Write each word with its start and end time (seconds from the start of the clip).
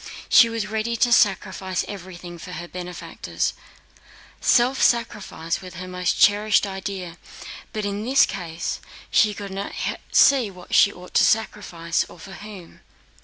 She 0.29 0.49
was 0.49 0.65
ready 0.65 0.95
to 0.97 1.13
sacrifice 1.13 1.85
everything 1.87 2.39
for 2.39 2.53
her 2.53 2.67
benefactors. 2.67 3.53
Self 4.41 4.81
sacrifice 4.81 5.61
was 5.61 5.75
her 5.75 5.87
most 5.87 6.19
cherished 6.19 6.65
idea 6.65 7.19
but 7.71 7.85
in 7.85 8.03
this 8.03 8.25
case 8.25 8.79
she 9.11 9.35
could 9.35 9.51
not 9.51 9.73
see 10.11 10.49
what 10.49 10.73
she 10.73 10.91
ought 10.91 11.13
to 11.13 11.23
sacrifice, 11.23 12.03
or 12.09 12.17
for 12.17 12.31
whom. 12.33 12.79